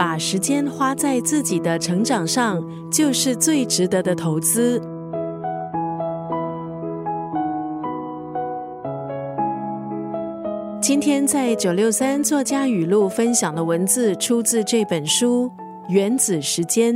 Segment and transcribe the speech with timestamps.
[0.00, 2.58] 把时间花在自己的成长上，
[2.90, 4.80] 就是最值得的投资。
[10.80, 15.50] 今天在九六三作家语录分享的文字，出自这本书
[15.92, 16.94] 《原子时间》，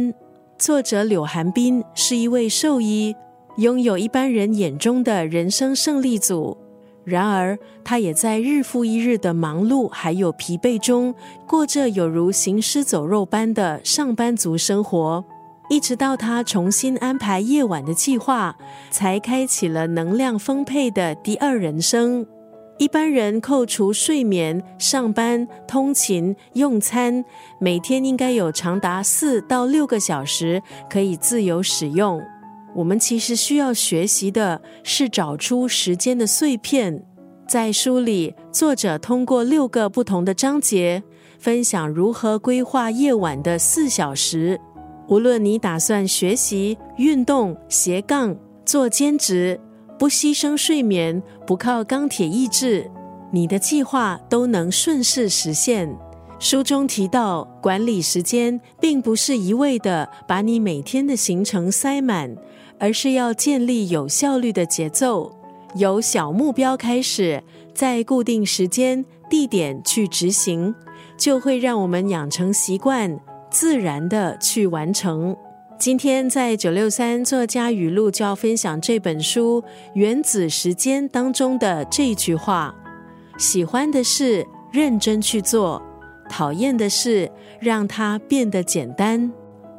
[0.57, 3.15] 作者柳寒冰是一位兽医，
[3.59, 6.57] 拥有一般人眼中的人生胜利组。
[7.05, 11.15] 然而，他也在日复一日的忙碌还有疲惫中，
[11.47, 15.25] 过着有如行尸走肉般的上班族生活。
[15.71, 18.57] 一直到他重新安排夜晚的计划，
[18.91, 22.27] 才开启了能量丰沛的第二人生。
[22.77, 27.25] 一般人扣除睡眠、上班、通勤、用餐，
[27.59, 32.21] 每天应该有长达四到六个小时可以自由使用。
[32.75, 37.05] 我们其实需要学习的是找出时间的碎片。
[37.47, 41.03] 在书里，作者通过六个不同的章节，
[41.39, 44.61] 分享如何规划夜晚的四小时。
[45.07, 49.61] 无论你打算学习、运动、斜杠、做兼职。
[49.97, 52.91] 不牺牲睡眠，不靠钢铁意志，
[53.31, 55.97] 你的计划都能顺势实现。
[56.41, 62.35] 书中提到，管理时间并不是一味的把你每天的行程塞满，
[62.79, 65.31] 而是要建立有效率的节奏，
[65.77, 67.43] 由小目标开始，
[67.75, 70.75] 在固定时间、地点去执行，
[71.17, 73.19] 就会让我们养成习惯，
[73.51, 75.37] 自然的去完成。
[75.77, 79.61] 今天在九六三作家语录就要分享这本书
[79.95, 82.75] 《原子时间》当中的这句话：
[83.39, 85.83] 喜欢的事认真去做，
[86.29, 87.31] 讨厌的事
[87.61, 89.33] 让它变得简单。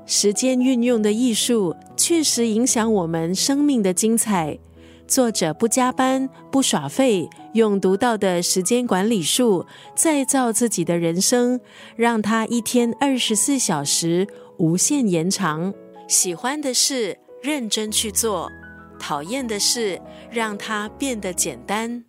[0.06, 4.58] 时间运用的艺术确实影响我们生命的精彩。
[5.08, 11.60] 作者不加班不耍废，用独到的时间管理术再造自己的人生，
[11.96, 15.74] 让他一天二十四小时无限延长。
[16.08, 18.50] 喜欢的事认真去做，
[19.00, 20.00] 讨厌的事
[20.32, 22.06] 让它变得简单。